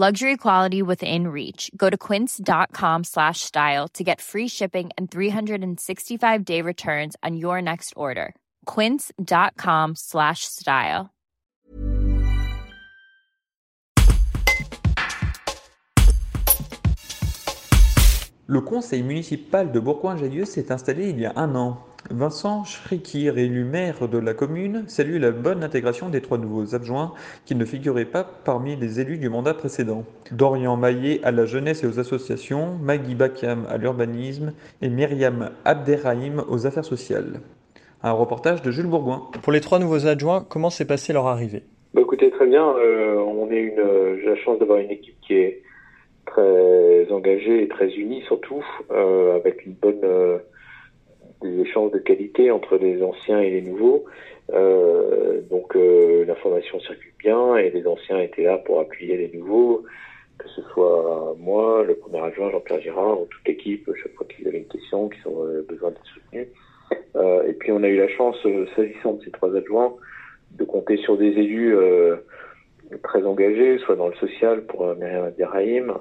[0.00, 1.72] Luxury quality within reach.
[1.76, 7.60] Go to quince.com slash style to get free shipping and 365 day returns on your
[7.60, 8.36] next order.
[8.64, 11.10] Quince.com slash style.
[18.46, 21.87] Le conseil municipal de Bourgoin-Jallieu s'est installé il y a un an.
[22.10, 27.12] Vincent Schrickir, élu maire de la commune, salue la bonne intégration des trois nouveaux adjoints
[27.44, 30.04] qui ne figuraient pas parmi les élus du mandat précédent.
[30.32, 36.44] Dorian Maillet à la jeunesse et aux associations, Maggie Bakam à l'urbanisme et Myriam Abderrahim
[36.48, 37.40] aux affaires sociales.
[38.02, 39.28] Un reportage de Jules Bourgoin.
[39.42, 41.64] Pour les trois nouveaux adjoints, comment s'est passée leur arrivée?
[41.94, 42.64] Bah, Écoutez, très bien.
[42.64, 45.62] Euh, on est une, euh, j'ai la chance d'avoir une équipe qui est
[46.26, 50.38] très engagée et très unie surtout, euh, avec une bonne euh,
[51.42, 54.04] des échanges de qualité entre les anciens et les nouveaux.
[54.52, 59.84] Euh, donc euh, l'information circule bien et les anciens étaient là pour appuyer les nouveaux,
[60.38, 64.48] que ce soit moi, le premier adjoint Jean-Pierre Girard ou toute l'équipe, chaque fois qu'ils
[64.48, 66.48] avaient une question, qu'ils ont euh, besoin d'être soutenus.
[67.16, 69.94] Euh, et puis on a eu la chance, euh, s'agissant de ces trois adjoints,
[70.52, 71.76] de compter sur des élus
[73.02, 75.92] très engagés, soit dans le social pour Myriam Abderrahim,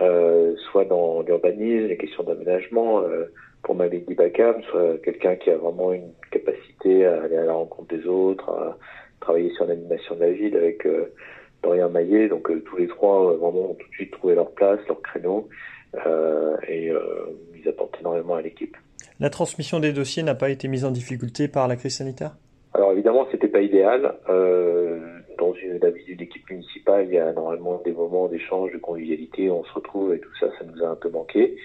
[0.00, 3.26] euh, soit dans l'urbanisme, les questions d'aménagement, euh,
[3.62, 7.94] pour Maliki Bakam, soit quelqu'un qui a vraiment une capacité à aller à la rencontre
[7.94, 8.76] des autres, à
[9.20, 11.12] travailler sur l'animation de la ville avec euh,
[11.62, 12.28] Dorian Maillet.
[12.28, 15.00] Donc euh, tous les trois euh, vraiment ont tout de suite trouvé leur place, leur
[15.02, 15.48] créneau,
[16.06, 17.00] euh, et euh,
[17.54, 18.76] ils apportent énormément à l'équipe.
[19.20, 22.32] La transmission des dossiers n'a pas été mise en difficulté par la crise sanitaire?
[22.74, 24.14] Alors évidemment, c'était pas idéal.
[24.28, 24.98] Euh,
[25.38, 28.78] dans une, la vie d'une équipe municipale, il y a normalement des moments d'échange, de
[28.78, 31.56] convivialité, on se retrouve et tout ça, ça nous a un peu manqué.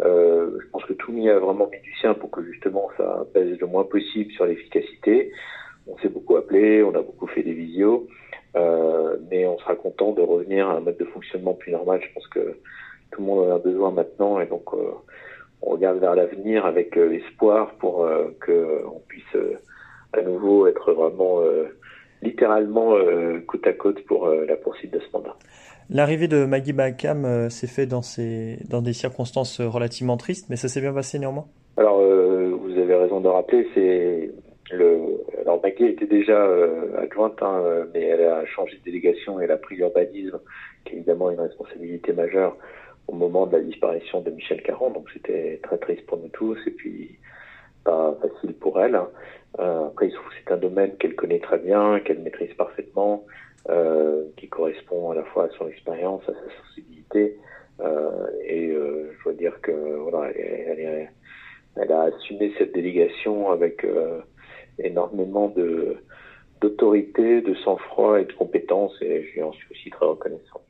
[0.00, 3.24] Euh, je pense que tout mis a vraiment mis du sien pour que justement ça
[3.32, 5.32] pèse le moins possible sur l'efficacité.
[5.86, 8.06] On s'est beaucoup appelé, on a beaucoup fait des visios,
[8.56, 12.00] euh, mais on sera content de revenir à un mode de fonctionnement plus normal.
[12.02, 12.56] Je pense que
[13.10, 14.92] tout le monde en a besoin maintenant et donc euh,
[15.60, 18.08] on regarde vers l'avenir avec espoir pour
[18.44, 19.36] qu'on puisse
[20.12, 21.40] à nouveau être vraiment
[22.22, 22.94] littéralement
[23.46, 25.36] côte à côte pour la poursuite de ce mandat.
[25.90, 30.56] L'arrivée de Maggie Bakam euh, s'est faite dans, ces, dans des circonstances relativement tristes, mais
[30.56, 31.46] ça s'est bien passé néanmoins?
[31.76, 34.30] Alors, euh, vous avez raison de rappeler, c'est
[34.70, 35.00] le.
[35.40, 37.62] Alors, Maggie était déjà euh, adjointe, hein,
[37.92, 40.40] mais elle a changé de délégation et elle a pris l'urbanisme,
[40.84, 42.56] qui est évidemment une responsabilité majeure
[43.08, 44.90] au moment de la disparition de Michel Caron.
[44.90, 47.18] Donc, c'était très triste pour nous tous et puis
[47.84, 48.98] pas facile pour elle.
[49.58, 53.24] Euh, après, il se trouve c'est un domaine qu'elle connaît très bien, qu'elle maîtrise parfaitement
[53.68, 57.36] euh, qui correspond à la fois à son expérience, à sa sensibilité.
[57.80, 61.08] Euh, et euh, je dois dire que voilà, elle,
[61.76, 64.20] elle, a assumé cette délégation avec euh,
[64.78, 65.96] énormément de
[66.60, 70.60] d'autorité, de sang-froid et de compétences, et je lui en suis aussi très reconnaissant.